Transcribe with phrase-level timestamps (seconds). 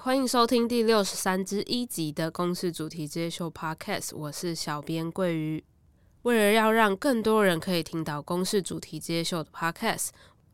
[0.00, 5.64] 欢迎收听第六十三之一集的公式主题职业秀 Podcast，我是小编桂鱼。
[6.22, 10.10] 为了要让更多人可以听到公式主题职业秀的 Podcast，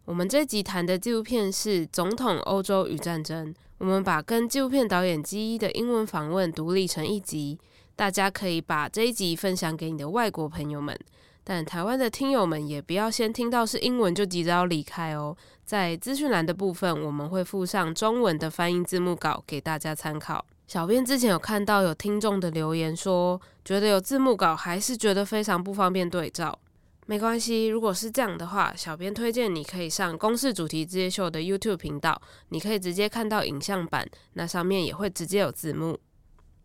[0.07, 3.53] 我们这集谈的纪录片是《总统欧洲与战争》。
[3.79, 7.58] 我们把跟纪录片导演基一的英文访问独立成一集，
[7.95, 10.99] 大家可以把这一集分享给你的外国朋友们。
[11.46, 15.36] 但台湾的听友们也不要先听到是英文就急着要离开哦。
[15.62, 20.44] 在资讯栏的部分，我们会附上中文的翻译字幕稿给大家参考。
[20.66, 26.58] 小编之前有看到有听众的留言说，觉得有字幕稿还是觉得非常不方便对照。
[27.07, 36.00] 没关系，如果是这样的话，小编推荐你可以上公式主题之夜秀的 YouTube 频道，你可以直接看到影像版，那上面也会直接有字幕。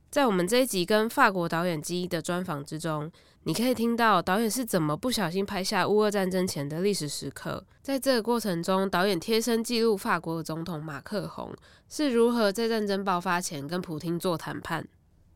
[0.09, 3.11] 在我们这一集跟法国导演基一的专访之中。
[3.43, 11.55] 你可以听到导演是怎么不小心拍下乌俄战争前的历史时刻，在这个过程中，导演贴身记录法国总统马克宏
[11.87, 14.85] 是如何在战争爆发前跟普京做谈判。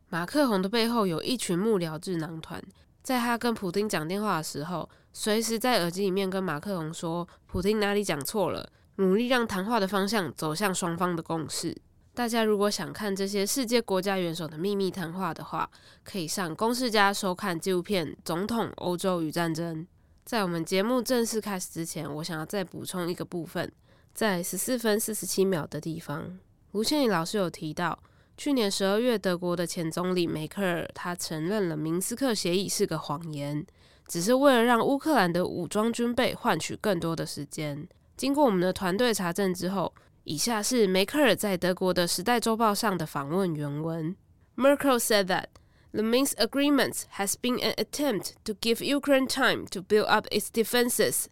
[0.09, 2.61] 马克宏的背后有一群幕僚智囊团，
[3.01, 11.75] 在他跟普京讲电话的时候，随时在耳机里面跟马克宏说普京哪里讲错了，努力让谈话的方向走向双方的共识。
[12.15, 15.67] 大家如果想看这些世界国家元首的秘密谈话的话，
[16.03, 19.77] 可以上公式家收看纪录片《总统欧洲与战争》。
[20.23, 23.71] 在我们节目正式开始之前，我想要再补充一个部分，
[24.13, 26.37] 在十四分四十七秒的地方，
[26.73, 27.97] 吴倩怡老师有提到，
[28.37, 33.65] 去年十二月德国的前总理梅克尔他承认了明斯克协议是个谎言，
[34.07, 37.87] 只是为了让乌克兰的武装军备换取更多的时间。
[38.15, 39.91] 经过我们的团队查证之后。
[40.25, 44.15] 以下是梅克尔在德国的《时代周报》上的访问原文。
[44.55, 45.47] Merkel said that
[45.91, 50.47] the min's agreement has been an attempt to give Ukraine time to build up its
[50.47, 51.25] defenses。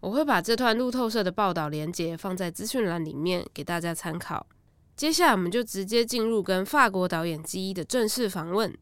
[0.00, 4.48] 我会把这段路透社的报道连接放在资讯栏里面给大家参考。
[4.96, 8.76] 接下来我们就直接进入跟法国导演基一的正式访问。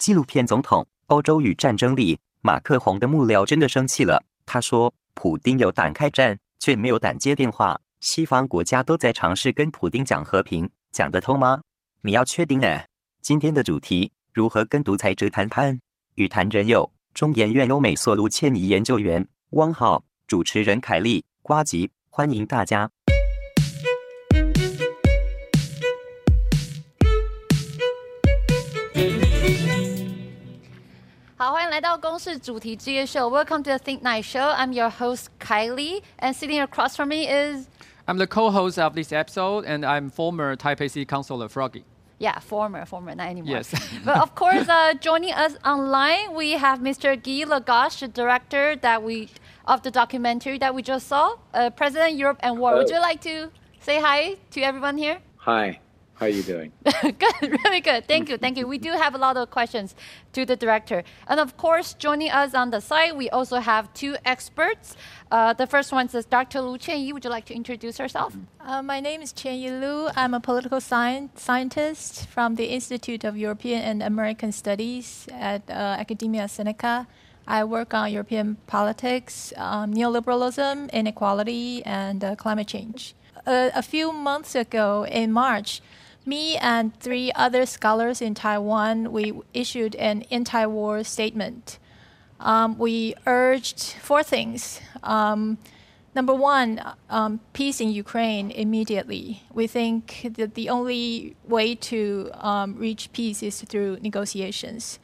[0.00, 4.24] 纪录片《总统欧洲与战争》里，马克宏的幕僚真的生气了。
[4.46, 7.80] 他说：“普丁有胆开战。”却没有胆接电话。
[8.00, 11.60] 西方国家都在尝试跟普丁讲和平，讲得通吗？
[12.02, 12.82] 你要确定呢。
[13.22, 15.80] 今天的主题：如何跟独裁者谈判？
[16.14, 22.90] 与谈人有中研院欧美索卢倩怡研究员汪浩，主持人凯利瓜吉，欢迎大家。
[33.30, 34.48] Welcome to the Think Night Show.
[34.56, 37.68] I'm your host Kylie, and sitting across from me is
[38.08, 41.84] I'm the co-host of this episode, and I'm former Taipei City Councilor Froggy.
[42.18, 43.56] Yeah, former, former, not anymore.
[43.56, 43.74] Yes.
[44.06, 47.14] but of course, uh, joining us online, we have Mr.
[47.14, 49.28] Guy Lagache, the director that we
[49.66, 52.70] of the documentary that we just saw, uh, President Europe and War.
[52.70, 52.84] Hello.
[52.84, 53.50] Would you like to
[53.80, 55.18] say hi to everyone here?
[55.36, 55.80] Hi.
[56.16, 56.72] How are you doing?
[57.02, 58.08] good, really good.
[58.08, 58.66] Thank you, thank you.
[58.66, 59.94] We do have a lot of questions
[60.32, 61.04] to the director.
[61.28, 64.96] And of course, joining us on the site, we also have two experts.
[65.30, 66.62] Uh, the first one is Dr.
[66.62, 67.12] Lu Qianyi.
[67.12, 68.34] Would you like to introduce yourself?
[68.60, 70.08] Uh, my name is Qianyi Lu.
[70.16, 76.00] I'm a political science scientist from the Institute of European and American Studies at uh,
[76.00, 77.06] Academia Sinica.
[77.46, 83.14] I work on European politics, um, neoliberalism, inequality, and uh, climate change.
[83.46, 85.82] Uh, a few months ago, in March,
[86.26, 91.78] me and three other scholars in Taiwan, we issued an anti-war statement.
[92.40, 94.80] Um, we urged four things.
[95.02, 95.58] Um,
[96.14, 99.44] number one, um, peace in Ukraine immediately.
[99.54, 104.98] We think that the only way to um, reach peace is through negotiations.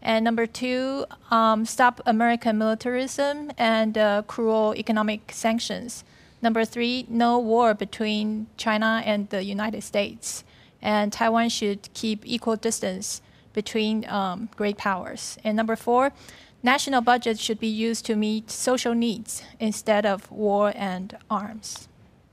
[0.00, 6.04] And number two, um, stop American militarism and uh, cruel economic sanctions.
[6.40, 10.44] Number three, no war between China and the United States
[10.82, 15.38] and Taiwan should keep equal distance between um, great powers.
[15.44, 16.12] And number four,
[16.62, 21.88] national budgets should be used to meet social needs instead of war and arms.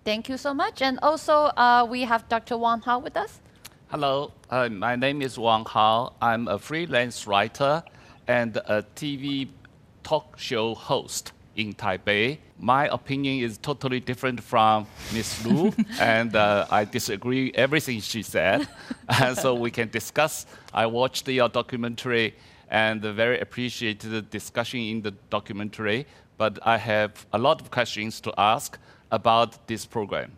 [0.05, 0.81] Thank you so much.
[0.81, 2.57] And also, uh, we have Dr.
[2.57, 3.41] Wang Hao with us.
[3.89, 6.13] Hello, uh, my name is Wang Hao.
[6.21, 7.83] I'm a freelance writer
[8.27, 9.50] and a TV
[10.03, 12.38] talk show host in Taipei.
[12.59, 15.45] My opinion is totally different from Ms.
[15.45, 18.68] Lu, and uh, I disagree everything she said.
[19.21, 20.45] and so we can discuss.
[20.74, 22.36] I watched your documentary
[22.69, 26.06] and very appreciated the discussion in the documentary.
[26.38, 28.77] But I have a lot of questions to ask
[29.12, 30.31] about this program.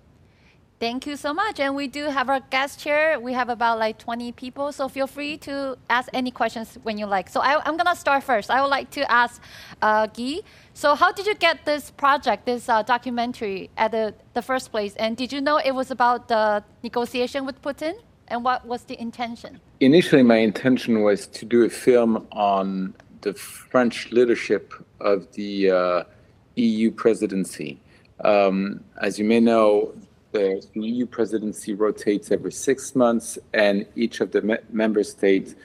[0.80, 1.60] Thank you so much.
[1.60, 3.20] And we do have our guest chair.
[3.20, 7.06] We have about like 20 people, so feel free to ask any questions when you
[7.06, 7.28] like.
[7.28, 8.50] So I, am going to start first.
[8.50, 9.42] I would like to ask
[9.82, 10.40] uh, Guy.
[10.74, 14.96] So how did you get this project, this uh, documentary at the, the first place?
[14.96, 17.96] And did you know it was about the negotiation with Putin?
[18.30, 19.60] And what was the intention?
[19.82, 26.04] Initially, my intention was to do a film on the French leadership of the uh,
[26.56, 27.82] EU presidency.
[28.24, 29.94] Um, as you may know,
[30.32, 35.56] the EU presidency rotates every six months, and each of the me- member states,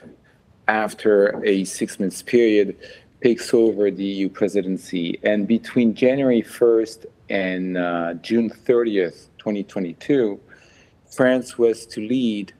[0.67, 2.75] after a six months period,
[3.21, 5.19] takes over the EU presidency.
[5.23, 10.39] And between January 1st and uh, June 30th, 2022,
[11.09, 12.53] France was to lead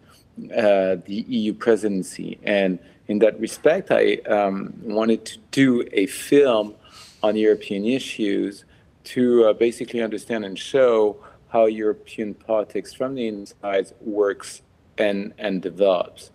[0.51, 2.39] uh, the EU presidency.
[2.43, 6.75] And in that respect, I um, wanted to do a film
[7.21, 8.65] on European issues
[9.05, 11.17] to uh, basically understand and show
[11.55, 14.61] how European politics from the inside works
[14.97, 16.29] and, and develops.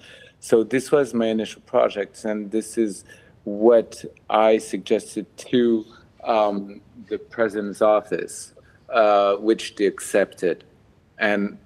[0.49, 3.05] So this was my initial project, and this is
[3.45, 5.85] what I suggested to
[6.25, 6.81] um,
[7.11, 8.55] the president's office,
[8.89, 10.65] uh, which they accepted.
[11.19, 11.59] And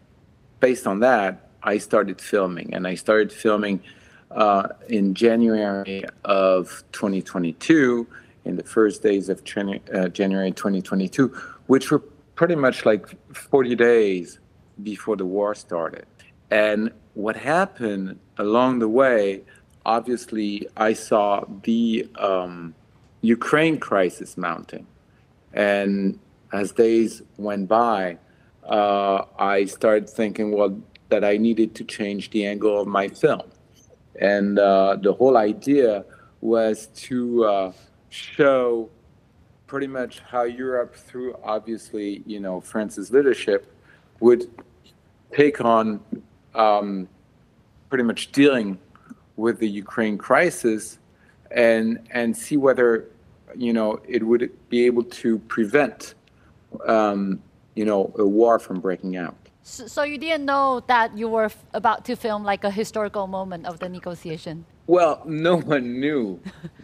[0.58, 3.84] based on that, I started filming, and I started filming
[4.32, 8.08] uh, in January of 2022,
[8.46, 11.28] in the first days of uh, January 2022,
[11.66, 12.02] which were
[12.34, 14.38] pretty much like 40 days
[14.82, 16.06] before the war started.
[16.50, 19.42] And what happened along the way,
[19.86, 22.74] obviously, I saw the um,
[23.20, 24.86] Ukraine crisis mounting.
[25.52, 26.18] And
[26.52, 28.18] as days went by,
[28.68, 33.42] uh, I started thinking, well, that I needed to change the angle of my film.
[34.20, 36.04] And uh, the whole idea
[36.40, 37.72] was to uh,
[38.08, 38.90] show
[39.66, 43.72] pretty much how Europe, through obviously, you know, France's leadership,
[44.20, 44.50] would
[45.32, 46.00] take on
[46.54, 47.08] um,
[47.88, 48.78] pretty much dealing
[49.36, 50.98] with the Ukraine crisis
[51.50, 53.08] and and see whether
[53.56, 56.14] you know it would be able to prevent
[56.86, 57.42] um,
[57.74, 59.36] you know a war from breaking out.
[59.62, 63.26] So, so you didn't know that you were f- about to film like a historical
[63.26, 64.66] moment of the negotiation.
[64.86, 66.38] Well, no one knew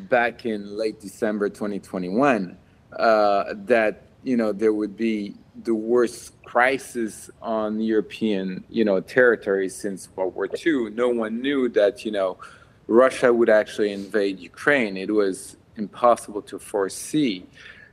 [0.08, 2.56] back in late December 2021
[2.98, 5.34] uh, that you know there would be
[5.64, 10.90] the worst crisis on European you know territory since World War II.
[10.90, 12.38] No one knew that you know
[12.86, 14.96] Russia would actually invade Ukraine.
[14.96, 17.46] It was impossible to foresee.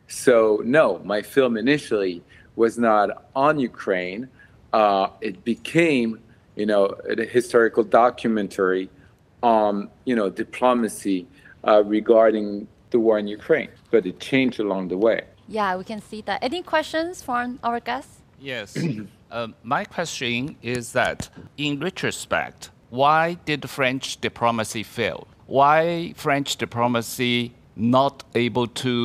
[0.08, 2.24] So no, my film initially
[2.56, 4.30] was not on Ukraine.
[4.74, 6.20] Uh, it became
[6.56, 8.90] you know a historical documentary
[9.44, 11.28] on you know diplomacy
[11.68, 12.68] uh, regarding
[12.98, 15.20] the war in Ukraine, but it changed along the way.
[15.58, 16.38] Yeah, we can see that.
[16.50, 18.16] Any questions from our guests?
[18.52, 18.70] Yes.
[19.32, 20.40] uh, my question
[20.76, 21.20] is that,
[21.66, 22.62] in retrospect,
[23.02, 25.20] why did French diplomacy fail?
[25.60, 27.38] Why French diplomacy
[27.76, 28.16] not
[28.46, 28.96] able to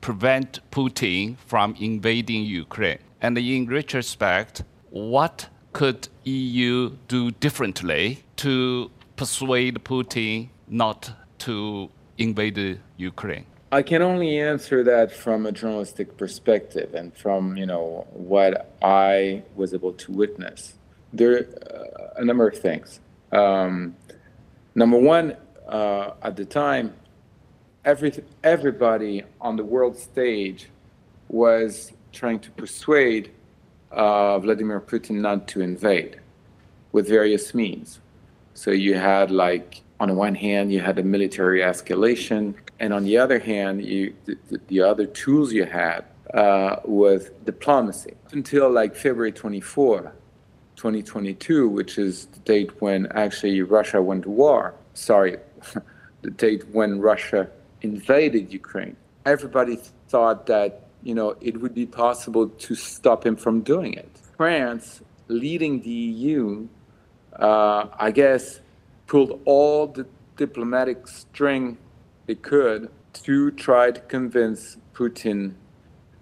[0.00, 3.02] prevent Putin from invading Ukraine?
[3.20, 4.54] And in retrospect,
[4.90, 5.36] what
[5.78, 6.76] could EU
[7.08, 8.04] do differently
[8.44, 11.00] to persuade Putin not
[11.44, 13.46] to invade Ukraine?
[13.72, 19.42] I can only answer that from a journalistic perspective and from you know what I
[19.56, 20.74] was able to witness.
[21.12, 23.00] There are uh, a number of things.
[23.32, 23.96] Um,
[24.74, 25.36] number one,
[25.68, 26.94] uh, at the time,
[27.84, 28.12] every
[28.44, 30.68] everybody on the world stage
[31.28, 33.32] was trying to persuade
[33.90, 36.20] uh, Vladimir Putin not to invade
[36.92, 38.00] with various means.
[38.54, 43.04] So you had like on the one hand, you had the military escalation, and on
[43.04, 44.36] the other hand, you the,
[44.68, 48.12] the other tools you had uh, was diplomacy.
[48.30, 50.12] Until like February 24,
[50.76, 54.74] 2022, which is the date when actually Russia went to war.
[54.92, 55.38] Sorry,
[56.20, 57.48] the date when Russia
[57.80, 58.96] invaded Ukraine.
[59.24, 59.76] Everybody
[60.10, 60.70] thought that
[61.02, 64.10] you know it would be possible to stop him from doing it.
[64.36, 66.68] France, leading the EU,
[67.38, 68.60] uh, I guess
[69.06, 70.06] pulled all the
[70.36, 71.78] diplomatic string
[72.26, 75.54] they could to try to convince Putin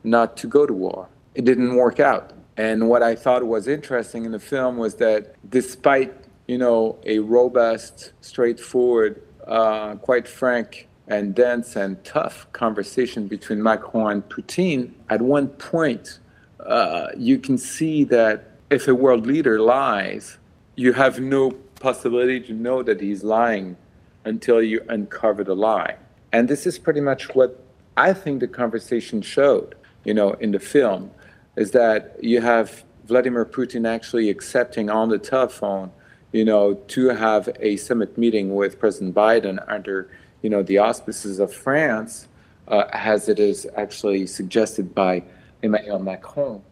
[0.05, 1.09] not to go to war.
[1.35, 2.33] It didn't work out.
[2.57, 6.13] And what I thought was interesting in the film was that despite,
[6.47, 14.13] you know, a robust, straightforward, uh, quite frank and dense and tough conversation between Macron
[14.13, 16.19] and Putin, at one point,
[16.61, 20.39] uh, you can see that if a world leader lies,
[20.77, 21.51] you have no
[21.83, 23.77] possibility to know that he's lying
[24.25, 25.97] until you uncover the lie.
[26.33, 27.51] And this is pretty much what
[27.97, 29.75] I think the conversation showed,
[30.05, 31.11] you know, in the film,
[31.57, 35.91] is that you have Vladimir Putin actually accepting on the telephone,
[36.31, 40.09] you know, to have a summit meeting with President Biden under,
[40.43, 42.29] you know, the auspices of France,
[42.69, 45.23] uh, as it is actually suggested by
[45.63, 46.63] Emmanuel Macron,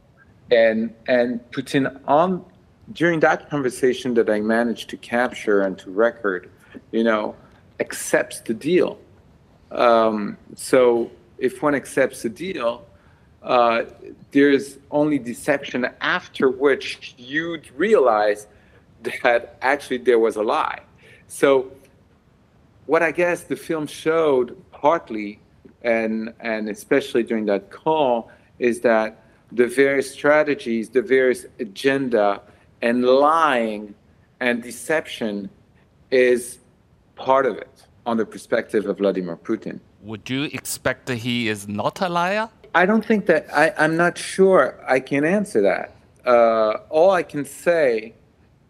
[0.50, 2.44] and and Putin on
[2.92, 6.50] during that conversation that I managed to capture and to record,
[6.92, 7.36] you know,
[7.78, 8.98] accepts the deal.
[9.70, 12.84] Um, so if one accepts the deal,
[13.42, 13.84] uh,
[14.32, 18.46] there's only deception after which you'd realize
[19.02, 20.80] that actually there was a lie.
[21.28, 21.70] So
[22.86, 25.38] what I guess the film showed partly,
[25.82, 32.42] and and especially during that call, is that the various strategies, the various agenda,
[32.82, 33.94] and lying
[34.40, 35.50] and deception
[36.10, 36.58] is
[37.14, 39.80] part of it on the perspective of Vladimir Putin.
[40.02, 42.48] Would you expect that he is not a liar?
[42.74, 45.94] I don't think that I, I'm not sure I can answer that.
[46.24, 48.14] Uh, all I can say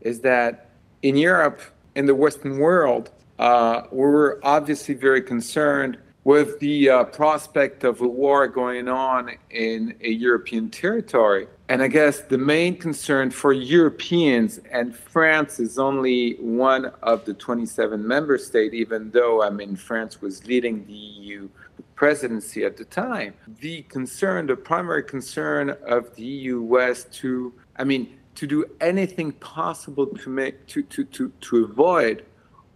[0.00, 0.70] is that
[1.02, 1.60] in Europe,
[1.94, 8.00] in the Western world, uh, we were obviously very concerned with the uh, prospect of
[8.00, 11.46] a war going on in a European territory.
[11.70, 17.32] And I guess the main concern for Europeans, and France is only one of the
[17.32, 21.48] 27 member states, even though I mean France was leading the EU
[21.94, 23.34] presidency at the time.
[23.60, 29.30] The concern, the primary concern of the EU was to, I mean, to do anything
[29.30, 32.24] possible to make to to to, to avoid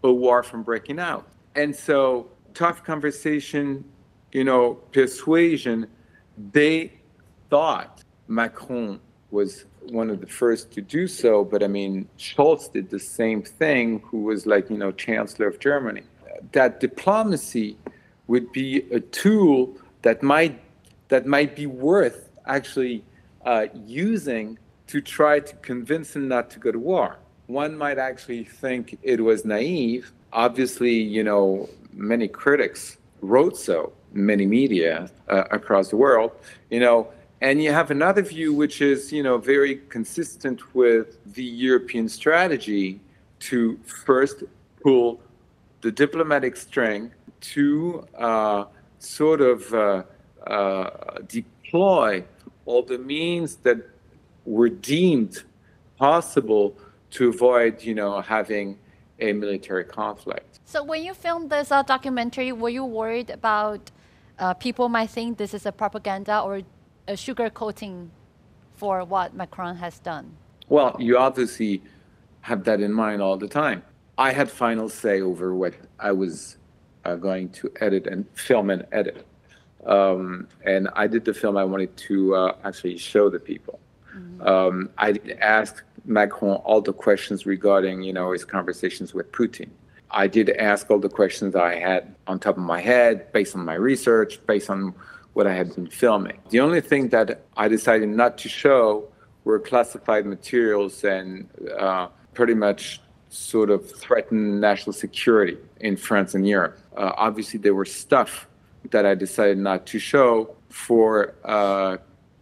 [0.05, 1.27] a war from breaking out.
[1.57, 3.85] And so tough conversation,
[4.31, 5.89] you know, persuasion,
[6.53, 6.93] they
[7.51, 9.01] thought Macron
[9.31, 13.43] was one of the first to do so, but I mean, Scholz did the same
[13.43, 16.03] thing, who was like, you know, Chancellor of Germany.
[16.53, 17.77] That diplomacy
[18.27, 20.61] would be a tool that might
[21.09, 23.05] that might be worth actually
[23.45, 27.19] uh, using to try to convince him not to go to war.
[27.47, 30.13] One might actually think it was naive.
[30.33, 36.33] Obviously, you know, many critics wrote so, many media uh, across the world,
[36.71, 37.09] you know,
[37.45, 43.01] and you have another view which is, you know, very consistent with the European strategy
[43.39, 44.45] to first
[44.83, 45.21] pull
[45.83, 47.11] the diplomatic string
[47.53, 48.65] to uh,
[48.99, 50.03] sort of uh,
[50.47, 50.89] uh,
[51.29, 52.25] deploy
[52.65, 53.79] all the means that
[54.47, 55.43] were deemed
[55.99, 56.75] possible
[57.11, 58.79] to avoid, you know, having
[59.21, 60.61] a military conflict.
[60.65, 63.91] So when you filmed this uh, documentary, were you worried about
[64.39, 66.63] uh, people might think this is a propaganda or
[67.07, 68.09] a sugarcoating
[68.75, 70.37] for what Macron has done?
[70.69, 71.83] Well, you obviously
[72.41, 73.83] have that in mind all the time.
[74.17, 76.57] I had final say over what I was
[77.05, 79.27] uh, going to edit and film and edit.
[79.87, 83.79] Um, and I did the film I wanted to uh, actually show the people.
[84.17, 84.47] Mm-hmm.
[84.47, 89.69] Um, I did ask Macron all the questions regarding, you know, his conversations with Putin.
[90.11, 93.65] I did ask all the questions I had on top of my head, based on
[93.65, 94.95] my research, based on
[95.35, 96.39] what I had been filming.
[96.51, 99.09] The only thing that I decided not to show
[99.45, 101.49] were classified materials and
[101.79, 106.79] uh, pretty much sort of threatened national security in France and Europe.
[106.97, 108.47] Uh, obviously, there were stuff
[108.91, 111.97] that I decided not to show for uh,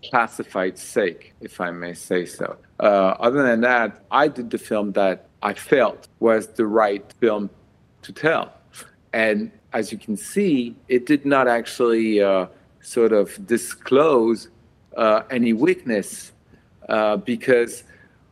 [0.09, 2.57] classified sake, if I may say so.
[2.79, 7.51] Uh, other than that, I did the film that I felt was the right film
[8.03, 8.53] to tell.
[9.13, 12.47] And as you can see, it did not actually uh,
[12.83, 14.49] sort of disclose
[14.97, 16.33] uh, any weakness
[16.89, 17.85] uh, because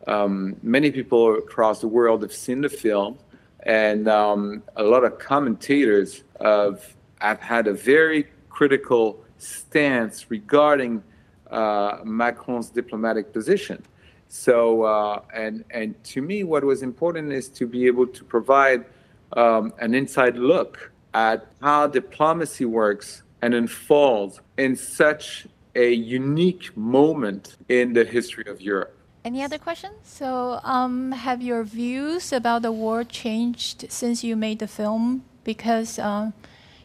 [0.06, 3.16] um, many people across the world have seen the film,
[3.64, 11.02] and um, a lot of commentators have, have had a very critical stance regarding
[11.50, 13.82] uh, Macron's diplomatic position.
[14.28, 18.84] So, uh, and and to me, what was important is to be able to provide
[19.32, 27.56] um, an inside look at how diplomacy works and unfolds in such a unique moment
[27.68, 28.96] in the history of Europe.
[29.24, 29.96] Any other questions?
[30.04, 35.24] So, um, have your views about the war changed since you made the film?
[35.44, 36.32] Because um,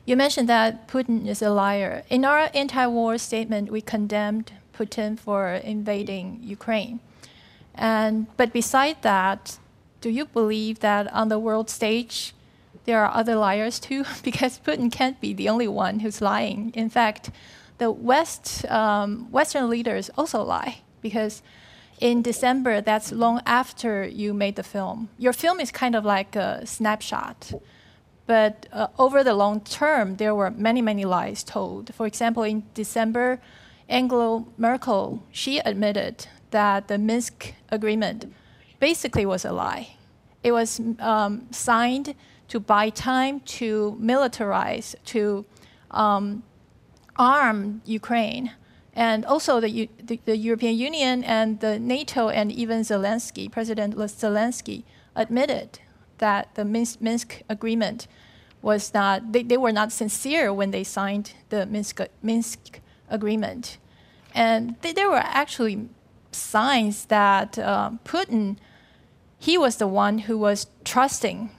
[0.05, 2.03] you mentioned that Putin is a liar.
[2.09, 6.99] In our anti war statement, we condemned Putin for invading Ukraine.
[7.73, 9.57] And, but beside that,
[10.01, 12.34] do you believe that on the world stage,
[12.85, 14.05] there are other liars too?
[14.23, 16.71] because Putin can't be the only one who's lying.
[16.73, 17.31] In fact,
[17.77, 21.41] the West, um, Western leaders also lie because
[21.99, 25.09] in December, that's long after you made the film.
[25.17, 27.53] Your film is kind of like a snapshot.
[28.27, 31.93] But uh, over the long term, there were many, many lies told.
[31.93, 33.39] For example, in December,
[33.87, 38.33] Angela Merkel, she admitted that the Minsk agreement
[38.79, 39.89] basically was a lie.
[40.43, 42.15] It was um, signed
[42.47, 45.45] to buy time to militarize, to
[45.91, 46.43] um,
[47.15, 48.51] arm Ukraine.
[48.93, 54.83] And also the, the, the, European Union and the NATO and even Zelensky, President Zelensky,
[55.15, 55.79] admitted
[56.19, 58.07] that the Minsk, agreement
[58.61, 63.77] was not, they, they were not sincere when they signed the Minsk, Minsk agreement.
[64.33, 65.89] And there were actually
[66.31, 68.57] signs that uh, Putin,
[69.37, 71.49] he was the one who was trusting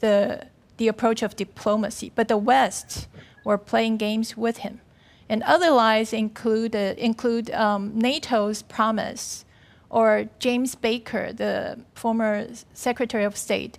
[0.00, 3.08] the, the approach of diplomacy, but the West
[3.44, 4.80] were playing games with him.
[5.28, 9.44] And other lies include, uh, include um, NATO's promise,
[9.90, 13.78] or James Baker, the former Secretary of State,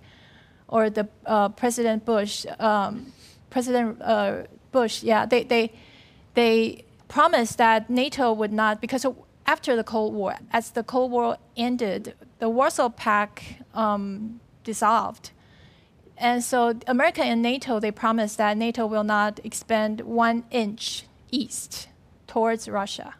[0.68, 3.12] or the uh, President Bush, um,
[3.50, 5.72] President uh, Bush, yeah, they, they,
[6.34, 9.04] they promised that NATO would not, because
[9.46, 13.42] after the Cold War, as the Cold War ended, the Warsaw Pact
[13.74, 15.32] um, dissolved.
[16.20, 21.88] And so America and NATO, they promised that NATO will not expand one inch east
[22.26, 23.14] towards Russia,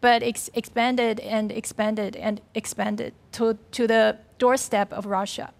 [0.00, 5.52] but ex- expanded and expanded and expanded to, to the doorstep of Russia.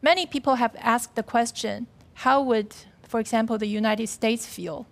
[0.00, 1.86] Many people have asked the question
[2.24, 4.86] how would, for example, the United States feel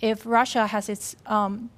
[0.00, 1.70] if Russia has its um,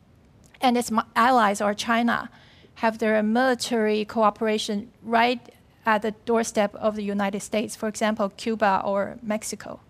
[0.60, 2.30] and its allies or China
[2.76, 5.53] have their military cooperation right
[5.86, 9.80] at the doorstep of the United States, for example, Cuba or Mexico.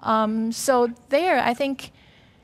[0.00, 1.92] Um, so there, I think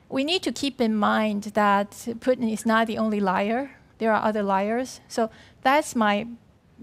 [0.09, 3.71] we need to keep in mind that Putin is not the only liar.
[3.97, 4.99] There are other liars.
[5.07, 5.29] So
[5.61, 6.27] that's my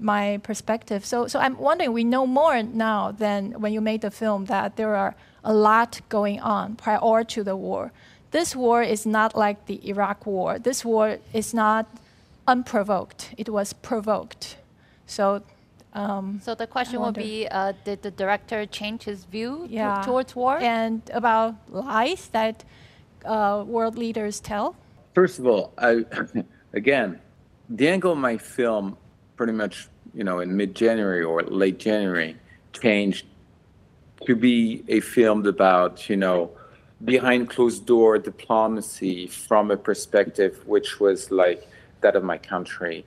[0.00, 1.04] my perspective.
[1.04, 4.76] So so I'm wondering, we know more now than when you made the film that
[4.76, 7.92] there are a lot going on prior to the war.
[8.30, 10.58] This war is not like the Iraq war.
[10.58, 11.86] This war is not
[12.46, 13.34] unprovoked.
[13.36, 14.56] It was provoked.
[15.06, 15.42] So
[15.98, 20.00] um, so the question would be, uh, did the director change his view yeah.
[20.04, 20.58] towards war?
[20.58, 22.64] And about lies that
[23.24, 24.76] uh, world leaders tell?
[25.14, 26.04] First of all, I,
[26.72, 27.18] again,
[27.68, 28.96] the angle of my film
[29.36, 32.36] pretty much, you know, in mid-January or late January
[32.72, 33.26] changed
[34.24, 36.52] to be a film about, you know,
[37.04, 41.68] behind closed door diplomacy from a perspective which was like
[42.00, 43.04] that of my country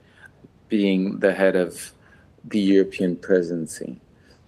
[0.70, 1.92] being the head of
[2.46, 4.00] the European presidency.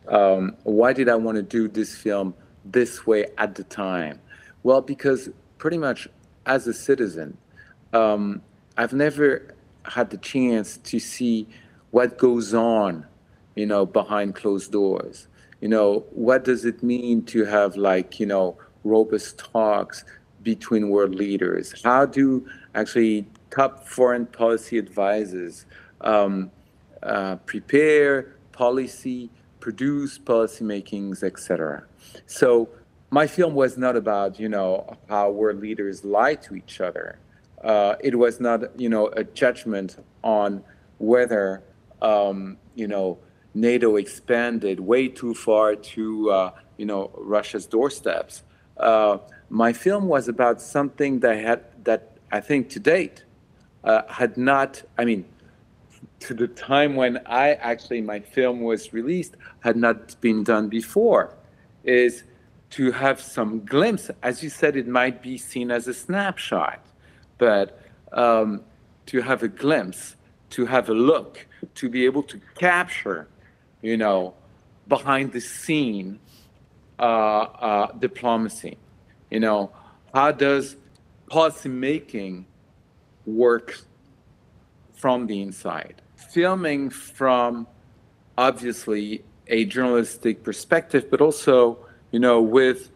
[0.07, 2.33] Um, why did I want to do this film
[2.65, 4.19] this way at the time?
[4.63, 6.07] Well, because pretty much
[6.45, 7.37] as a citizen,
[7.93, 8.41] um,
[8.77, 9.53] I've never
[9.85, 11.47] had the chance to see
[11.91, 13.05] what goes on,
[13.55, 15.27] you know, behind closed doors.
[15.61, 20.03] You know, what does it mean to have like, you know, robust talks
[20.41, 21.73] between world leaders?
[21.83, 25.65] How do actually top foreign policy advisors
[26.01, 26.51] um,
[27.03, 31.83] uh, prepare policy, produce policy makings, etc.
[32.25, 32.69] So
[33.09, 37.19] my film was not about you know how world leaders lie to each other.
[37.63, 40.63] Uh, it was not you know a judgment on
[40.97, 41.63] whether
[42.01, 43.19] um, you know
[43.53, 48.43] NATO expanded way too far to uh, you know Russia's doorsteps.
[48.77, 53.23] Uh, my film was about something that had that I think to date
[53.83, 54.81] uh, had not.
[54.97, 55.25] I mean,
[56.23, 61.35] to the time when I actually my film was released had not been done before
[61.83, 62.23] is
[62.71, 64.09] to have some glimpse.
[64.21, 66.79] As you said it might be seen as a snapshot
[67.37, 67.81] but
[68.13, 68.61] um,
[69.07, 70.15] to have a glimpse
[70.51, 73.27] to have a look to be able to capture
[73.81, 74.33] you know
[74.87, 76.19] behind the scene
[76.99, 78.77] uh, uh, diplomacy.
[79.29, 79.71] You know
[80.13, 80.77] how does
[81.27, 82.45] policy making
[83.25, 83.79] work
[84.93, 87.67] from the inside filming from
[88.37, 91.77] obviously a journalistic perspective, but also,
[92.11, 92.89] you know, with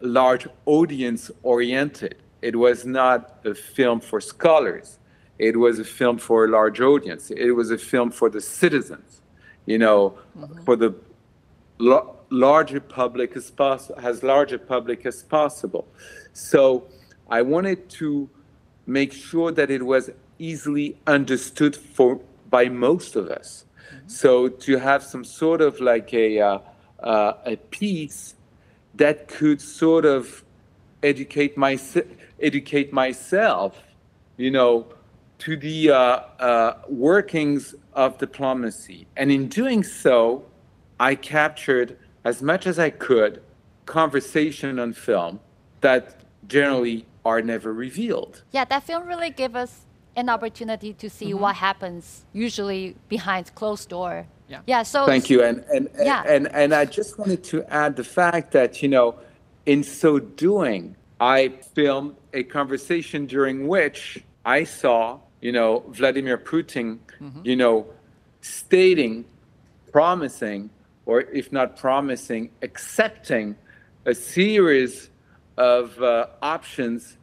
[0.00, 2.16] large audience oriented.
[2.40, 4.98] It was not a film for scholars.
[5.38, 7.30] It was a film for a large audience.
[7.30, 9.20] It was a film for the citizens,
[9.66, 10.62] you know, mm-hmm.
[10.64, 10.94] for the
[12.30, 15.86] larger public as possible, as large a public as possible.
[16.32, 16.86] So
[17.28, 18.28] I wanted to
[18.86, 23.64] make sure that it was easily understood for by most of us.
[23.94, 24.08] Mm-hmm.
[24.08, 26.58] So to have some sort of like a uh,
[27.00, 28.34] uh, a piece
[28.94, 30.44] that could sort of
[31.02, 31.78] educate my
[32.40, 33.78] educate myself,
[34.36, 34.86] you know,
[35.38, 40.44] to the uh, uh, workings of diplomacy, and in doing so,
[40.98, 43.42] I captured as much as I could
[43.86, 45.40] conversation on film
[45.80, 48.42] that generally are never revealed.
[48.52, 49.86] Yeah, that film really gave us
[50.18, 51.42] an opportunity to see Mm-hmm.
[51.44, 54.26] what happens usually behind closed door.
[54.48, 54.60] Yeah.
[54.66, 54.82] Yeah.
[54.82, 55.42] So Thank you.
[55.48, 56.22] And and, and Yeah.
[56.34, 59.08] and and I just wanted to add the fact that you know,
[59.66, 61.38] in so doing, I
[61.76, 64.00] filmed a conversation during which
[64.44, 65.00] I saw
[65.40, 66.98] you know Vladimir Putin,
[67.44, 67.86] you know,
[68.40, 69.24] stating,
[69.92, 70.70] promising,
[71.06, 73.54] or if not promising, accepting
[74.06, 75.10] a series
[75.58, 77.17] of uh, options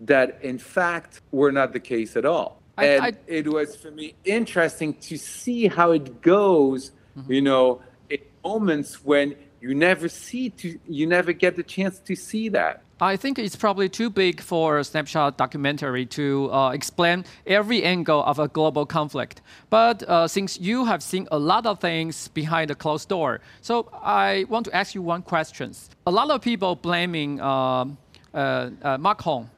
[0.00, 2.60] that in fact were not the case at all.
[2.76, 6.92] I- and I- it was for me interesting to see how it goes,
[7.28, 12.14] you know, in moments when you never see to you never get the chance to
[12.14, 12.82] see that.
[13.00, 18.22] I think it's probably too big for a snapshot documentary to uh, explain every angle
[18.24, 19.40] of a global conflict.
[19.70, 23.88] But uh, since you have seen a lot of things behind the closed door, so
[24.02, 25.72] I want to ask you one question.
[26.06, 27.98] A lot of people blaming um
[28.34, 29.48] uh, uh, Macron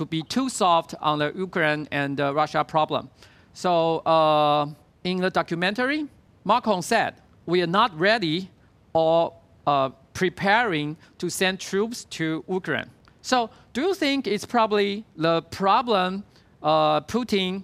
[0.00, 3.10] to be too soft on the Ukraine and uh, Russia problem.
[3.52, 4.66] So uh,
[5.04, 6.00] in the documentary,
[6.44, 7.12] Macron said,
[7.52, 8.48] "We are not ready
[8.94, 9.34] or
[9.66, 12.88] uh, preparing to send troops to Ukraine."
[13.20, 16.24] So do you think it's probably the problem
[16.62, 17.62] uh, Putin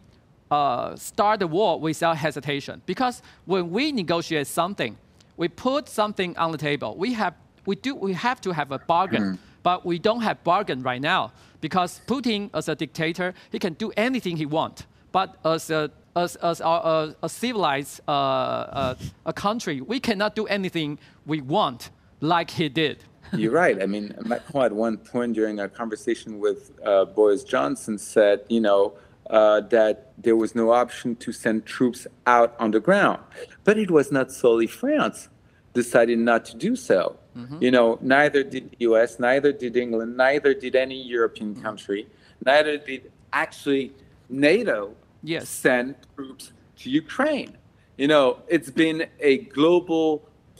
[0.50, 2.82] uh, start the war without hesitation?
[2.84, 4.92] Because when we negotiate something,
[5.38, 6.90] we put something on the table.
[7.04, 10.80] We have we do we have to have a bargain, but we don't have bargain
[10.80, 14.86] right now because Putin, as a dictator, he can do anything he want.
[15.10, 18.94] But as a as, as our, uh, a civilized uh, uh,
[19.26, 23.02] a country, we cannot do anything we want like he did.
[23.32, 23.82] You're right.
[23.82, 28.60] I mean, Macron at one point during a conversation with uh, Boris Johnson said, you
[28.60, 28.94] know,
[29.30, 33.20] uh, that there was no option to send troops out on the ground.
[33.64, 35.28] But it was not solely France
[35.82, 37.02] decided not to do so.
[37.60, 42.02] You know, neither did the US, neither did England, neither did any European country,
[42.50, 43.02] neither did
[43.44, 43.92] actually
[44.30, 44.78] NATO
[45.22, 45.48] Yes.
[45.64, 46.44] send troops
[46.80, 47.52] to Ukraine.
[47.98, 49.00] You know, it's been
[49.32, 50.08] a global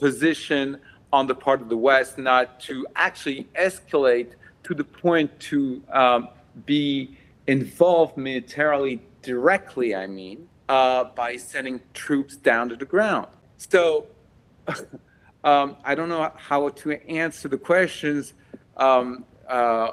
[0.03, 0.65] position
[1.11, 2.75] on the part of the West not to
[3.07, 4.31] actually escalate
[4.65, 6.21] to the point to um,
[6.65, 10.37] be involved militarily directly, I mean,
[10.69, 13.27] uh, by sending troops down to the ground.
[13.57, 14.05] So
[15.47, 18.33] um, I don't know how to answer the questions
[18.75, 19.91] um, uh,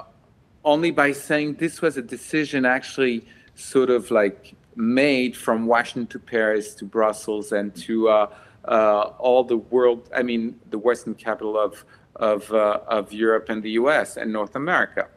[0.65, 6.19] only by saying this was a decision actually sort of like made from Washington to
[6.19, 8.27] Paris to Brussels and to uh,
[8.65, 11.85] uh, all the world, I mean, the Western capital of,
[12.17, 15.07] of, uh, of Europe and the US and North America.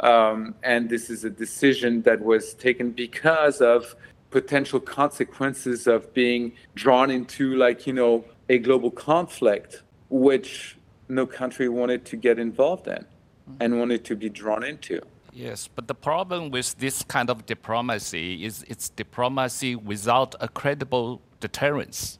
[0.00, 3.96] Um, and this is a decision that was taken because of
[4.30, 10.76] potential consequences of being drawn into, like, you know, a global conflict, which
[11.08, 13.54] no country wanted to get involved in mm-hmm.
[13.60, 15.00] and wanted to be drawn into.
[15.32, 21.20] Yes, but the problem with this kind of diplomacy is it's diplomacy without a credible
[21.40, 22.18] deterrence.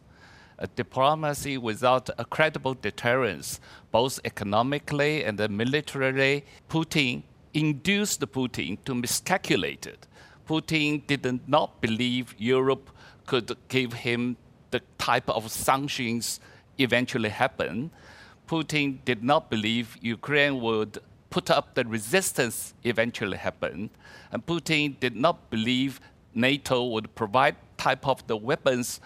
[0.58, 7.22] A diplomacy without a credible deterrence, both economically and militarily, Putin
[7.54, 10.06] induced Putin to miscalculate it.
[10.46, 12.90] Putin did not believe Europe
[13.26, 14.36] could give him
[14.70, 16.40] the type of sanctions
[16.78, 17.90] eventually happen.
[18.48, 20.98] Putin did not believe Ukraine would
[21.30, 23.90] put up the resistance eventually happen.
[24.32, 26.00] And Putin did not believe
[26.34, 29.00] NATO would provide type of the weapons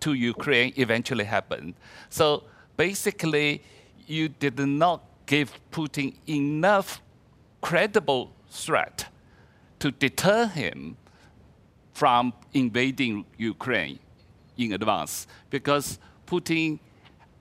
[0.00, 1.74] to Ukraine eventually happen.
[2.08, 2.44] So
[2.76, 3.62] basically,
[4.06, 7.00] you did not give Putin enough
[7.60, 9.06] credible threat
[9.80, 10.96] to deter him
[11.92, 13.98] from invading Ukraine
[14.56, 16.78] in advance because Putin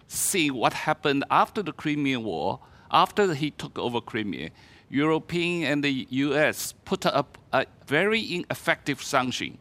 [0.08, 2.60] see what happened after the Crimean War,
[2.92, 4.50] after he took over Crimea,
[4.90, 9.58] European and the US put up a very ineffective sanction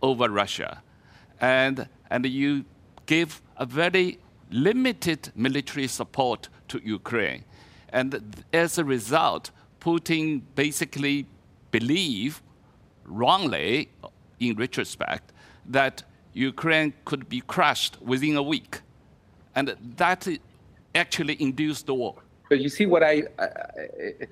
[0.00, 0.82] over Russia.
[1.40, 2.64] And, and you
[3.04, 4.18] give a very
[4.50, 7.44] limited military support to Ukraine.
[7.90, 11.26] And as a result, Putin basically
[11.70, 12.40] believed
[13.04, 13.90] wrongly,
[14.38, 15.32] in retrospect,
[15.66, 18.80] that Ukraine could be crushed within a week.
[19.54, 20.28] And that
[20.94, 22.16] actually induced the war.
[22.48, 24.26] But you see what I, I, I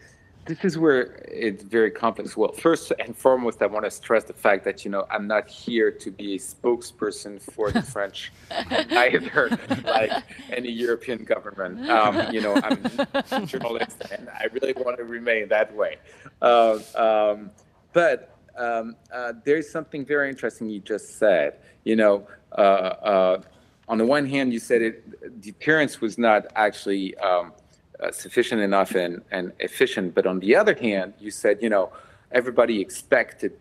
[0.48, 2.34] this is where it's very complex.
[2.34, 5.46] Well, first and foremost, I want to stress the fact that you know I'm not
[5.48, 11.88] here to be a spokesperson for the French, either like any European government.
[11.90, 12.82] Um, you know, I'm
[13.12, 15.98] a journalist, and I really want to remain that way.
[16.40, 17.50] Uh, um,
[17.92, 21.58] but um, uh, there's something very interesting you just said.
[21.84, 23.42] You know, uh, uh,
[23.88, 27.16] on the one hand, you said it deterrence was not actually.
[27.18, 27.52] Um,
[28.00, 30.14] uh, sufficient enough and, and efficient.
[30.14, 31.90] But on the other hand, you said, you know,
[32.30, 33.54] everybody expected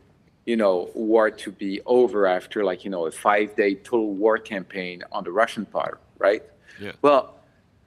[0.47, 4.37] you know, war to be over after like, you know, a five day total war
[4.37, 6.41] campaign on the Russian part, right?
[6.79, 6.93] Yeah.
[7.01, 7.35] Well,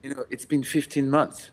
[0.02, 1.50] you know, it's been 15 months.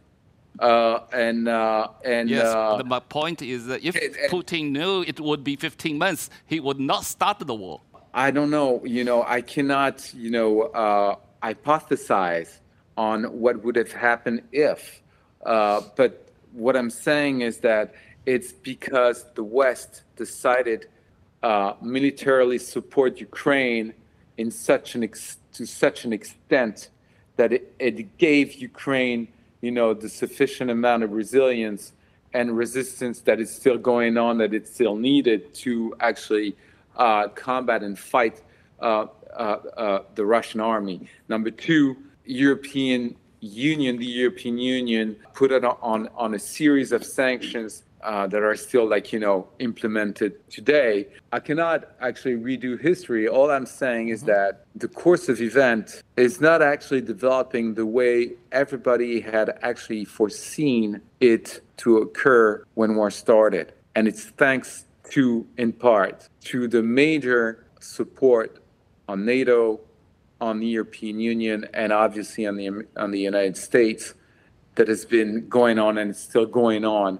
[0.59, 3.95] Uh, and uh, and Yes, uh, my point is that if
[4.29, 7.81] Putin knew it would be 15 months, he would not start the war.
[8.13, 8.83] I don't know.
[8.83, 12.57] You know, I cannot, you know, uh, hypothesize
[12.97, 15.01] on what would have happened if.
[15.45, 17.93] Uh, but what I'm saying is that
[18.25, 20.87] it's because the West decided
[21.43, 23.93] uh, militarily support Ukraine
[24.37, 26.89] in such an ex- to such an extent
[27.35, 29.27] that it, it gave Ukraine,
[29.61, 31.93] you know, the sufficient amount of resilience
[32.33, 36.55] and resistance that is still going on, that it's still needed to actually
[36.95, 38.41] uh, combat and fight
[38.79, 41.07] uh, uh, uh, the Russian army.
[41.29, 47.83] Number two, European Union, the European Union put it on on a series of sanctions
[48.01, 51.07] uh, that are still like you know implemented today.
[51.31, 53.27] I cannot actually redo history.
[53.27, 58.33] All I'm saying is that the course of event is not actually developing the way
[58.51, 65.71] everybody had actually foreseen it to occur when war started, and it's thanks to, in
[65.71, 68.61] part, to the major support
[69.07, 69.79] on NATO,
[70.41, 74.13] on the European Union, and obviously on the on the United States
[74.75, 77.19] that has been going on and still going on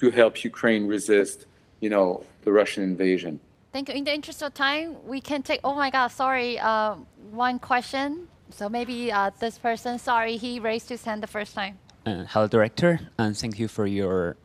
[0.00, 1.46] to help Ukraine resist,
[1.80, 3.40] you know, the Russian invasion.
[3.72, 3.94] Thank you.
[3.94, 5.60] In the interest of time, we can take.
[5.62, 6.58] Oh my God, sorry.
[6.58, 6.96] Uh,
[7.30, 8.28] one question.
[8.50, 9.98] So maybe uh, this person.
[9.98, 11.78] Sorry, he raised his hand the first time.
[12.04, 14.36] Uh, hello, director, and thank you for your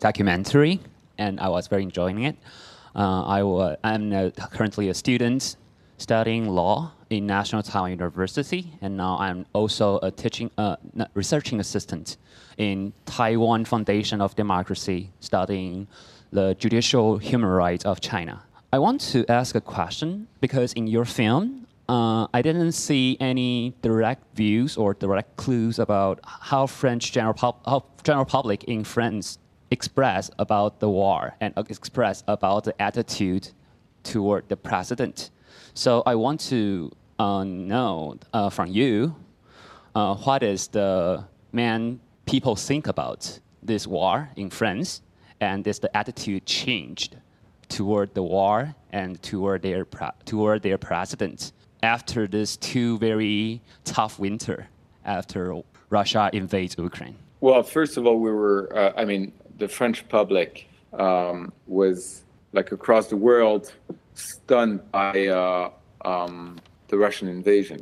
[0.00, 0.80] documentary.
[1.18, 2.36] And I was very enjoying it.
[2.96, 5.56] Uh, I wa- I'm uh, currently a student
[5.98, 10.76] studying law in National Taiwan University, and now I'm also a teaching uh,
[11.14, 12.16] researching assistant
[12.56, 15.86] in Taiwan Foundation of Democracy, studying
[16.32, 18.42] the judicial human rights of China.
[18.72, 23.74] I want to ask a question because in your film, uh, I didn't see any
[23.82, 29.38] direct views or direct clues about how French general, pub- how general public in France
[29.70, 33.50] express about the war and express about the attitude
[34.02, 35.30] toward the president.
[35.74, 36.92] So I want to
[37.22, 39.14] uh, know uh, from you
[39.94, 45.02] uh, what is the main people think about this war in France
[45.40, 47.16] and is the attitude changed
[47.68, 49.84] toward the war and toward their
[50.24, 54.66] toward their president after this two very tough winter
[55.04, 57.16] after Russia invades Ukraine.
[57.40, 62.70] Well, first of all, we were, uh, I mean, the French public um, was like
[62.72, 63.72] across the world
[64.14, 65.70] stunned by uh,
[66.04, 66.60] um,
[66.92, 67.80] the Russian invasion.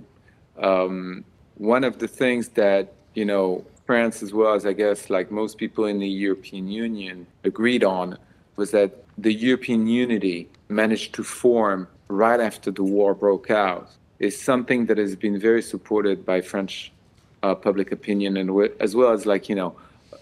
[0.62, 1.24] Um,
[1.56, 5.58] one of the things that, you know, France, as well as I guess like most
[5.58, 8.16] people in the European Union, agreed on
[8.54, 14.40] was that the European unity managed to form right after the war broke out is
[14.40, 16.92] something that has been very supported by French
[17.42, 19.74] uh, public opinion and as well as like you know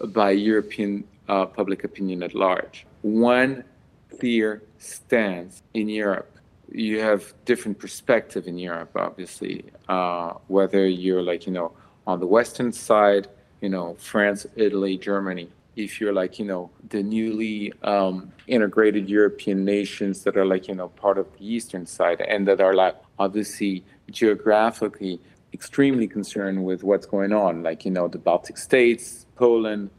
[0.07, 2.87] by European uh, public opinion at large.
[3.01, 3.63] One
[4.17, 6.38] clear stance in Europe.
[6.71, 9.65] You have different perspective in Europe, obviously.
[9.87, 11.71] Uh, whether you're like you know
[12.05, 13.27] on the western side,
[13.61, 15.49] you know France, Italy, Germany.
[15.75, 20.75] If you're like you know the newly um, integrated European nations that are like you
[20.75, 25.19] know part of the eastern side and that are like obviously geographically
[25.53, 29.89] extremely concerned with what's going on, like you know the Baltic states, Poland,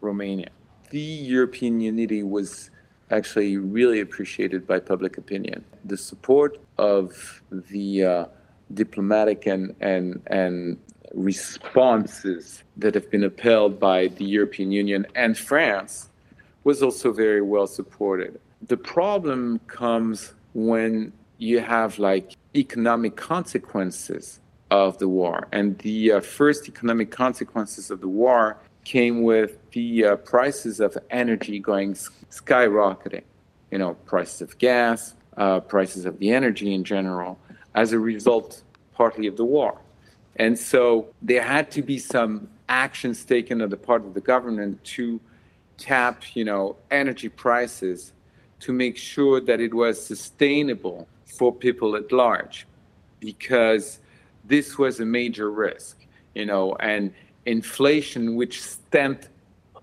[0.00, 0.50] Romania.
[0.90, 2.70] The European unity was
[3.10, 5.64] actually really appreciated by public opinion.
[5.84, 8.24] The support of the uh,
[8.74, 10.78] diplomatic and and and
[11.14, 16.08] responses that have been upheld by the European Union and France
[16.62, 18.40] was also very well supported.
[18.68, 25.48] The problem comes when you have like economic consequences of the war.
[25.52, 30.96] And the uh, first economic consequences of the war came with the uh, prices of
[31.10, 31.94] energy going
[32.30, 33.24] skyrocketing.
[33.70, 37.38] You know, prices of gas, uh, prices of the energy in general,
[37.74, 38.62] as a result,
[38.92, 39.80] partly of the war.
[40.36, 44.82] And so there had to be some actions taken on the part of the government
[44.84, 45.20] to
[45.78, 48.12] tap, you know, energy prices
[48.60, 52.66] to make sure that it was sustainable for people at large,
[53.20, 54.00] because
[54.44, 55.96] this was a major risk,
[56.34, 57.12] you know, and
[57.46, 59.28] inflation, which stemmed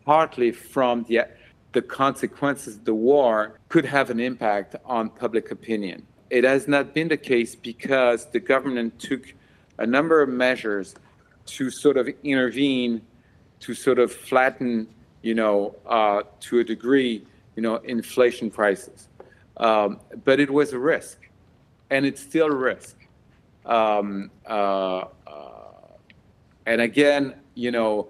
[0.05, 1.21] partly from the
[1.73, 6.01] the consequences of the war, could have an impact on public opinion.
[6.29, 9.33] It has not been the case because the government took
[9.77, 10.95] a number of measures
[11.45, 13.01] to sort of intervene,
[13.59, 14.87] to sort of flatten,
[15.21, 19.07] you know, uh, to a degree, you know, inflation prices.
[19.57, 21.29] Um, but it was a risk,
[21.89, 22.95] and it's still a risk.
[23.65, 25.56] Um, uh, uh,
[26.67, 28.09] and again, you know,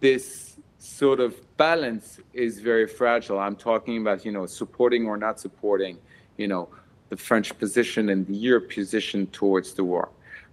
[0.00, 3.38] this sort of balance is very fragile.
[3.38, 5.98] I'm talking about, you know, supporting or not supporting,
[6.38, 6.70] you know,
[7.10, 10.08] the French position and the Europe position towards the war.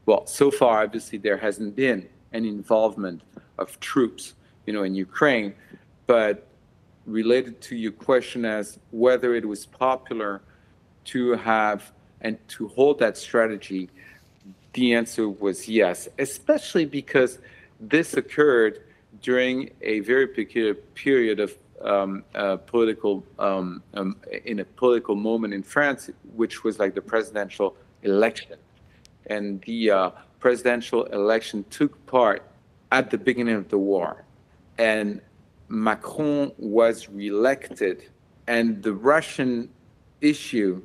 [0.05, 3.21] Well, so far, obviously, there hasn't been an involvement
[3.57, 4.33] of troops,
[4.65, 5.53] you know, in Ukraine.
[6.07, 6.45] But
[7.05, 10.41] related to your question as whether it was popular
[11.05, 13.89] to have and to hold that strategy,
[14.73, 17.39] the answer was yes, especially because
[17.79, 18.83] this occurred
[19.21, 25.53] during a very peculiar period of um, uh, political um, um, in a political moment
[25.53, 28.57] in France, which was like the presidential election,
[29.27, 32.43] and the uh, presidential election took part
[32.91, 34.23] at the beginning of the war,
[34.77, 35.21] and
[35.69, 38.09] Macron was reelected,
[38.47, 39.69] and the Russian
[40.21, 40.81] issue,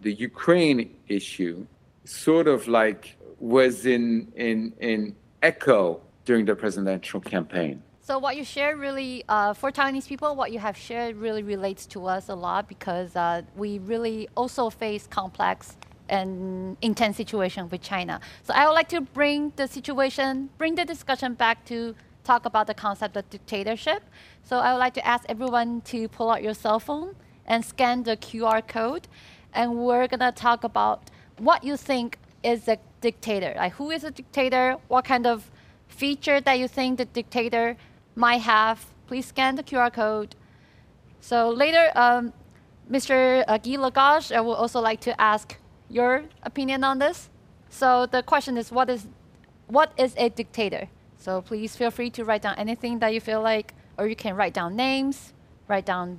[0.00, 1.66] the Ukraine issue,
[2.04, 7.82] sort of like was in in in echo during the presidential campaign.
[8.00, 11.84] So what you share really, uh, for Taiwanese people, what you have shared really relates
[11.88, 15.76] to us a lot because uh, we really also face complex
[16.08, 18.18] and intense situation with China.
[18.44, 22.66] So I would like to bring the situation, bring the discussion back to talk about
[22.66, 24.02] the concept of dictatorship.
[24.42, 27.14] So I would like to ask everyone to pull out your cell phone
[27.46, 29.06] and scan the QR code.
[29.52, 33.54] And we're gonna talk about what you think is a dictator.
[33.56, 34.76] Like who is a dictator?
[34.88, 35.50] What kind of
[35.88, 37.76] feature that you think the dictator
[38.14, 38.86] might have?
[39.06, 40.34] Please scan the QR code.
[41.20, 42.32] So later, um,
[42.90, 43.44] Mr.
[43.48, 45.56] Uh, Guy Lagache, I would also like to ask
[45.88, 47.28] your opinion on this.
[47.68, 49.06] So the question is, what is,
[49.66, 50.88] what is a dictator?
[51.16, 54.36] So please feel free to write down anything that you feel like, or you can
[54.36, 55.32] write down names,
[55.66, 56.18] write down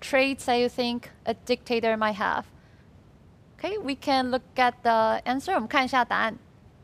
[0.00, 2.46] traits that you think a dictator might have.
[3.63, 5.53] Okay, we can look at the answer.
[5.53, 6.37] 我们看一下答案.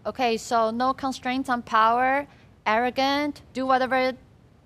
[0.03, 2.27] Okay, so no constraints on power,
[2.65, 4.13] arrogant, do whatever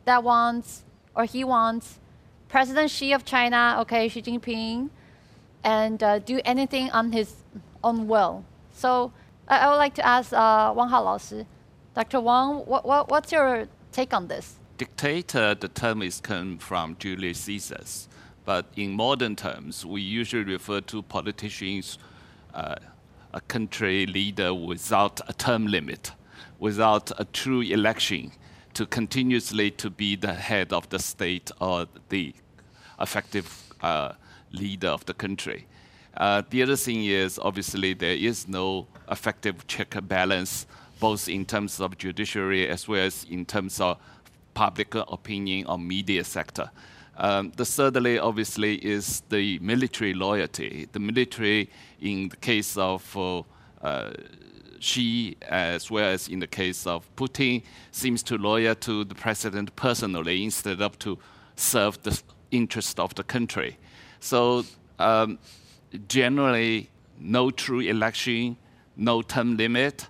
[0.05, 0.83] that wants
[1.15, 1.99] or he wants.
[2.49, 4.89] President Xi of China, okay, Xi Jinping,
[5.63, 7.35] and uh, do anything on his
[7.83, 8.43] own will.
[8.73, 9.11] So
[9.47, 11.45] I, I would like to ask uh, Wang Hao 老师,
[11.93, 12.21] Dr.
[12.21, 14.55] Wang, what, what, what's your take on this?
[14.77, 18.07] Dictator, the term is come from Julius Caesar's.
[18.44, 21.98] but in modern terms, we usually refer to politicians,
[22.52, 22.76] uh,
[23.32, 26.12] a country leader without a term limit,
[26.58, 28.32] without a true election,
[28.74, 32.34] to continuously to be the head of the state or the
[33.00, 34.12] effective uh,
[34.52, 35.66] leader of the country.
[36.16, 40.66] Uh, the other thing is obviously there is no effective check and balance,
[41.00, 43.98] both in terms of judiciary as well as in terms of
[44.54, 46.70] public opinion or media sector.
[47.16, 50.88] Um, the thirdly, obviously, is the military loyalty.
[50.92, 53.42] The military, in the case of uh,
[53.82, 54.12] uh,
[54.80, 59.74] Xi, as well as in the case of Putin, seems to loyal to the president
[59.76, 61.18] personally instead of to
[61.56, 63.78] serve the interest of the country.
[64.20, 64.64] So
[64.98, 65.38] um,
[66.08, 68.56] generally, no true election,
[68.96, 70.08] no term limit,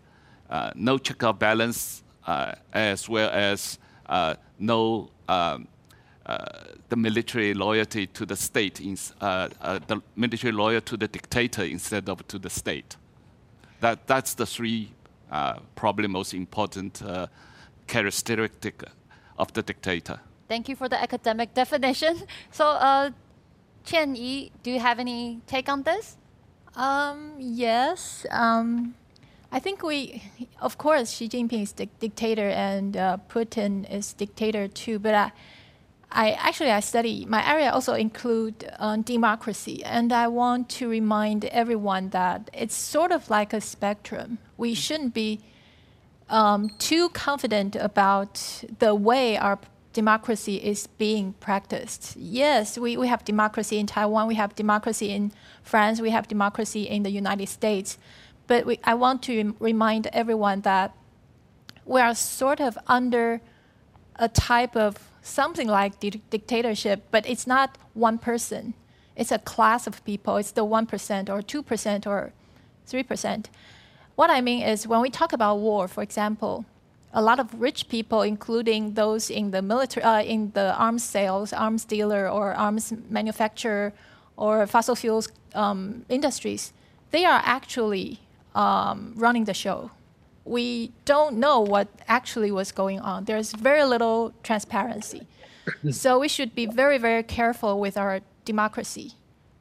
[0.48, 5.68] uh, no check and balance, uh, as well as uh, no um,
[6.26, 11.64] the military loyalty to the state, in, uh, uh, the military loyalty to the dictator
[11.64, 12.96] instead of to the state.
[13.80, 14.92] That, that's the three
[15.74, 17.02] probably most important
[17.86, 18.84] characteristic
[19.38, 20.20] of the dictator.
[20.48, 22.22] Thank you for the academic definition.
[22.50, 23.10] So, uh,
[23.86, 26.16] Qian Yi, do you have any take on this?
[26.76, 28.26] Um, yes.
[28.30, 28.94] Um,
[29.52, 30.22] I think we,
[30.60, 34.98] of course, Xi Jinping is the dictator and uh, Putin is dictator too.
[34.98, 35.32] But I,
[36.14, 41.44] I actually I study my area also include um, democracy, and I want to remind
[41.46, 44.38] everyone that it's sort of like a spectrum.
[44.56, 45.40] We shouldn't be
[46.30, 49.58] um, too confident about the way our
[49.92, 52.16] democracy is being practiced.
[52.16, 56.84] Yes, we, we have democracy in Taiwan, we have democracy in France, we have democracy
[56.84, 57.98] in the United States.
[58.46, 60.94] But we, I want to remind everyone that
[61.84, 63.40] we are sort of under
[64.16, 68.74] a type of something like di dictatorship, but it's not one person.
[69.16, 70.36] It's a class of people.
[70.36, 72.32] It's the 1% or 2% or
[72.88, 73.46] 3%.
[74.16, 76.64] What I mean is when we talk about war, for example,
[77.12, 81.52] a lot of rich people, including those in the military, uh, in the arms sales,
[81.52, 83.92] arms dealer, or arms manufacturer,
[84.36, 86.72] or fossil fuels um, industries,
[87.12, 88.18] they are actually
[88.54, 89.90] um, running the show.
[90.44, 93.24] We don't know what actually was going on.
[93.24, 95.26] There's very little transparency.
[95.90, 99.12] so we should be very, very careful with our democracy.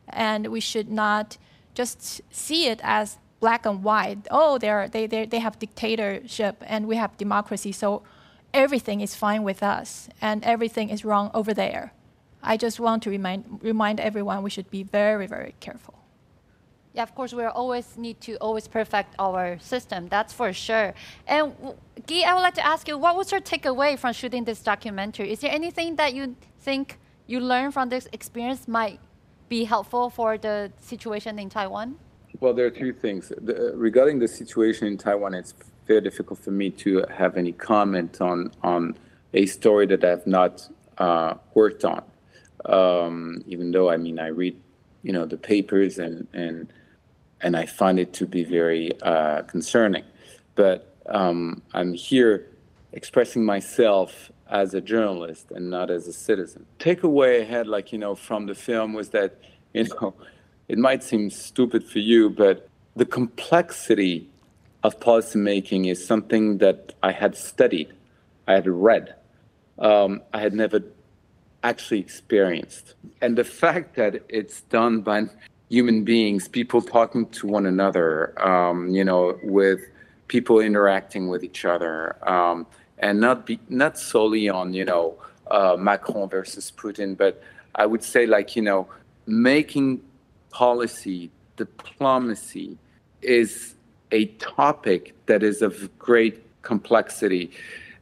[0.09, 1.37] and we should not
[1.73, 4.27] just see it as black and white.
[4.29, 8.03] Oh, they're, they, they, they have dictatorship and we have democracy, so
[8.53, 11.93] everything is fine with us and everything is wrong over there.
[12.41, 16.02] I just want to remind, remind everyone we should be very, very careful.
[16.93, 20.07] Yeah, of course, we always need to always perfect our system.
[20.09, 20.93] That's for sure.
[21.27, 21.53] And
[22.05, 25.31] Guy, I would like to ask you, what was your takeaway from shooting this documentary?
[25.31, 28.99] Is there anything that you think you learned from this experience might
[29.49, 31.97] be helpful for the situation in Taiwan?
[32.39, 33.29] Well, there are two things.
[33.29, 35.55] The, regarding the situation in Taiwan, it's
[35.87, 38.95] very difficult for me to have any comment on on
[39.33, 40.69] a story that I've not
[40.99, 42.03] uh, worked on.
[42.65, 44.55] Um, even though I mean I read,
[45.01, 46.71] you know, the papers and and
[47.43, 50.05] and I find it to be very uh, concerning.
[50.55, 52.47] But um, I'm here
[52.93, 56.65] expressing myself as a journalist and not as a citizen.
[56.79, 59.39] Takeaway I had, like you know, from the film was that
[59.73, 60.13] you know,
[60.67, 64.29] it might seem stupid for you, but the complexity
[64.83, 67.91] of policymaking is something that I had studied,
[68.47, 69.15] I had read,
[69.79, 70.81] um, I had never
[71.63, 72.93] actually experienced.
[73.21, 75.23] And the fact that it's done by
[75.69, 79.81] human beings, people talking to one another, um, you know, with
[80.27, 82.65] people interacting with each other, um,
[82.99, 85.15] and not be not solely on you know
[85.51, 87.41] uh, Macron versus Putin, but
[87.75, 88.87] I would say like you know
[89.25, 90.01] making
[90.49, 92.77] policy diplomacy
[93.21, 93.75] is
[94.11, 97.51] a topic that is of great complexity,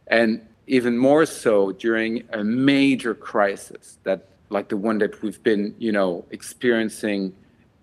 [0.08, 5.74] and even more so during a major crisis that like the one that we've been
[5.80, 7.34] you know experiencing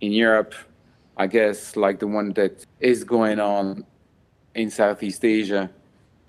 [0.00, 0.54] in Europe,
[1.16, 3.84] I guess like the one that is going on
[4.54, 5.70] in Southeast Asia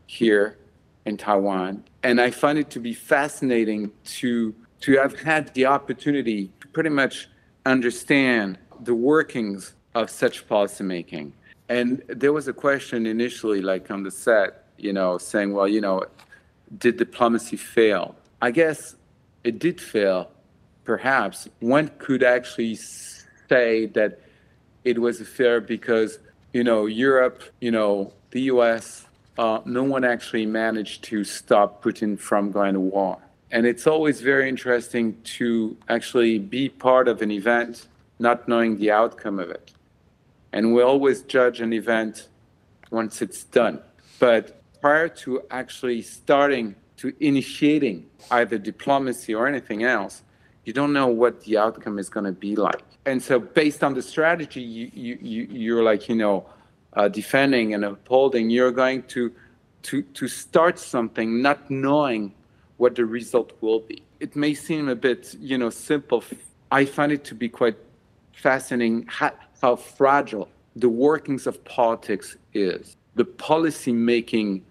[0.07, 0.57] here
[1.05, 1.83] in Taiwan.
[2.03, 6.89] And I find it to be fascinating to to have had the opportunity to pretty
[6.89, 7.27] much
[7.65, 11.33] understand the workings of such policymaking.
[11.67, 15.81] And there was a question initially, like on the set, you know, saying, well, you
[15.81, 16.05] know,
[16.77, 18.15] did diplomacy fail?
[18.41, 18.95] I guess
[19.43, 20.31] it did fail,
[20.85, 21.49] perhaps.
[21.59, 22.75] One could actually
[23.49, 24.19] say that
[24.83, 26.19] it was fair because,
[26.53, 29.05] you know, Europe, you know, the US,
[29.37, 33.17] uh, no one actually managed to stop Putin from going to war.
[33.51, 37.87] And it's always very interesting to actually be part of an event
[38.19, 39.71] not knowing the outcome of it.
[40.51, 42.27] And we always judge an event
[42.91, 43.79] once it's done.
[44.19, 50.21] But prior to actually starting to initiating either diplomacy or anything else,
[50.69, 52.83] you don't know what the outcome is going to be like.
[53.07, 56.45] And so, based on the strategy you, you, you, you're like, you know,
[56.93, 59.33] uh, defending and upholding, you're going to,
[59.87, 62.35] to, to start something not knowing
[62.77, 64.03] what the result will be.
[64.19, 66.23] It may seem a bit, you know, simple.
[66.69, 67.77] I find it to be quite
[68.33, 69.31] fascinating how,
[69.63, 72.95] how fragile the workings of politics is.
[73.15, 74.63] The policy making,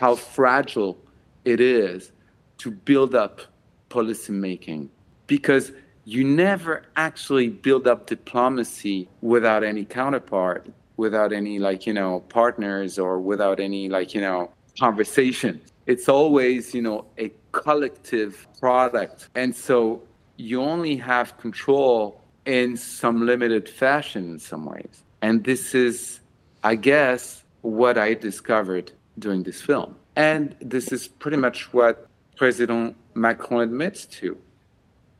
[0.00, 0.98] how fragile
[1.44, 2.10] it is
[2.58, 3.42] to build up
[3.90, 4.90] policy making.
[5.26, 5.72] Because
[6.04, 10.66] you never actually build up diplomacy without any counterpart
[10.96, 15.60] without any like you know partners or without any like you know conversation.
[15.86, 19.28] It's always you know a collective product.
[19.34, 20.02] And so
[20.36, 25.02] you only have control in some limited fashion in some ways.
[25.22, 26.20] And this is
[26.62, 29.96] i guess what i discovered doing this film.
[30.16, 32.06] And this is pretty much what
[32.36, 34.36] president macron admits to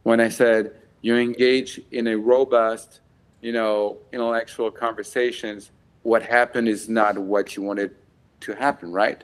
[0.08, 0.62] when i said
[1.02, 3.00] you engage in a robust
[3.46, 5.70] you know, intellectual conversations,
[6.02, 7.94] what happened is not what you wanted
[8.40, 9.22] to happen, right?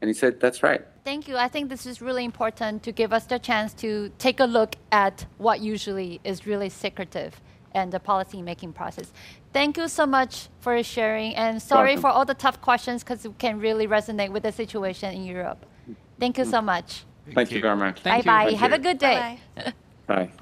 [0.00, 0.82] And he said, that's right.
[1.04, 1.36] Thank you.
[1.36, 4.76] I think this is really important to give us the chance to take a look
[4.92, 7.40] at what usually is really secretive
[7.74, 9.12] and the policy making process.
[9.52, 12.02] Thank you so much for sharing and sorry Welcome.
[12.02, 15.66] for all the tough questions because it can really resonate with the situation in Europe.
[16.20, 16.66] Thank you so mm.
[16.66, 17.04] much.
[17.24, 17.56] Thank, Thank you.
[17.56, 18.02] you very much.
[18.02, 18.52] bye bye.
[18.52, 19.38] Have a good day.
[19.56, 19.62] Bye.
[19.64, 19.72] bye.
[20.10, 20.34] aye.